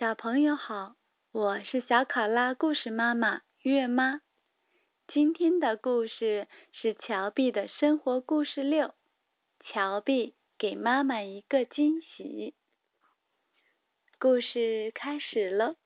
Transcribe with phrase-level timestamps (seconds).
[0.00, 0.96] 小朋友好，
[1.30, 4.22] 我是小考拉故事妈妈月妈。
[5.12, 8.94] 今天的故事是乔碧的生活故事六：
[9.62, 12.54] 乔碧给妈妈一个惊喜。
[14.18, 15.76] 故事开始了。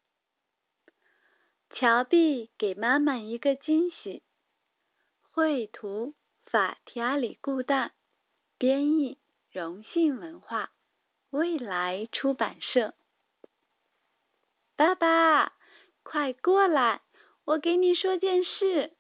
[1.70, 4.22] 乔碧给妈妈一个惊喜。
[5.32, 6.14] 绘图：
[6.46, 7.90] 法提阿里固旦，
[8.58, 9.18] 编译：
[9.50, 10.70] 荣幸文化，
[11.30, 12.94] 未来出版社。
[14.76, 15.52] 爸爸，
[16.02, 17.02] 快过来！
[17.44, 18.92] 我给你说件事。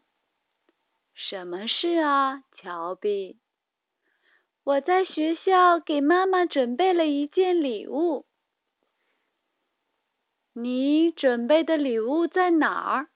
[1.14, 3.40] 什么事啊，乔碧？
[4.62, 8.24] 我在学校给妈妈准备了一件礼物。
[10.52, 13.08] 你准备的礼物在哪儿？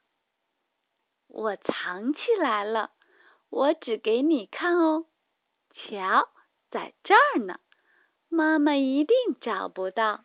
[1.28, 2.90] 我藏起来了，
[3.50, 5.06] 我只给你看哦。
[5.74, 6.28] 瞧，
[6.72, 7.60] 在这儿呢，
[8.28, 10.24] 妈妈一定找不到。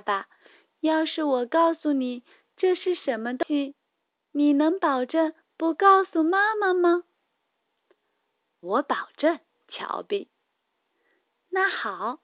[0.00, 0.28] 爸爸，
[0.80, 2.24] 要是我告诉你
[2.56, 3.74] 这是什么东西，
[4.32, 7.04] 你能保证不告诉妈妈吗？
[8.60, 10.30] 我保证，乔碧。
[11.50, 12.20] 那好，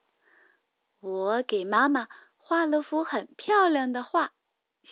[0.99, 2.07] 我给妈妈
[2.37, 4.33] 画了幅很漂亮的画，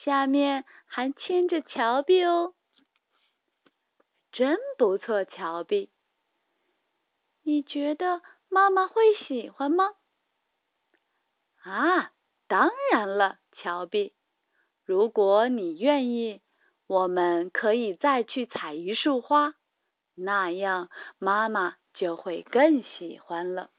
[0.04, 2.54] 下面还牵着乔碧哦。
[4.32, 5.90] 真不错，乔碧。
[7.42, 9.96] 你觉得妈妈会喜欢吗？
[11.64, 12.12] 啊！
[12.48, 12.76] 当然
[13.10, 14.14] 了，乔碧，
[14.86, 16.42] 如果你愿意，
[16.88, 19.56] 我们可以再去采一束花，
[20.14, 23.72] 那样妈妈就会更喜欢了。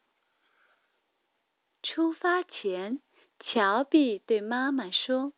[1.82, 3.00] 出发前，
[3.38, 5.32] 乔碧对妈妈说：“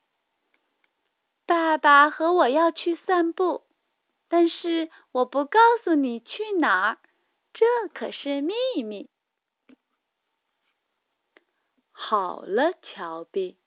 [1.44, 3.64] 爸爸和我要去散步，
[4.28, 6.98] 但是我不告诉你去哪儿，
[7.52, 9.10] 这可是秘密。”
[11.92, 13.58] 好了，乔碧，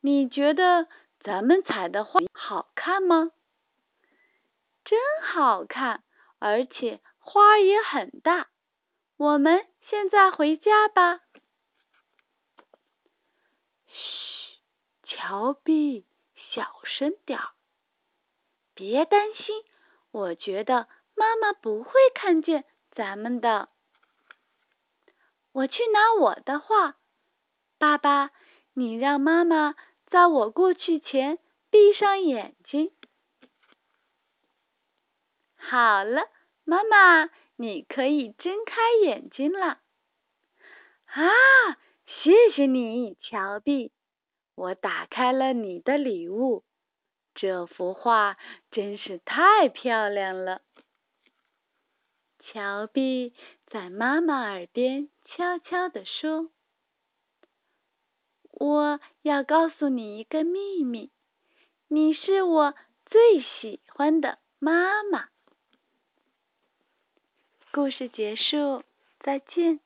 [0.00, 0.88] 你觉得
[1.20, 3.32] 咱们采的花好看吗？
[4.84, 6.02] 真好看，
[6.38, 8.48] 而且花也很大。
[9.16, 11.20] 我们现在回家吧。
[13.86, 14.58] 嘘，
[15.04, 16.06] 乔碧，
[16.50, 17.50] 小声点儿。
[18.74, 19.62] 别担心，
[20.10, 23.68] 我觉得妈妈不会看见咱们的。
[25.52, 26.96] 我去拿我的画。
[27.76, 28.30] 爸爸，
[28.72, 29.74] 你让妈妈
[30.10, 31.38] 在我过去前
[31.70, 32.92] 闭上眼睛。
[35.56, 36.28] 好了，
[36.64, 39.78] 妈妈，你可以睁开眼睛了。
[41.06, 43.92] 啊，谢谢你，乔碧。
[44.56, 46.64] 我打开了你的礼物，
[47.34, 48.36] 这幅画
[48.70, 50.60] 真是太漂亮了。
[52.40, 53.32] 乔碧
[53.66, 56.50] 在妈妈耳边悄悄地说。
[58.60, 61.10] 我要告诉你一个秘密，
[61.88, 62.74] 你是我
[63.06, 65.30] 最喜欢的妈妈。
[67.72, 68.84] 故事结束，
[69.20, 69.80] 再见。